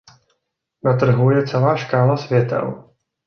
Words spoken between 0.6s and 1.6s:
Na trhu je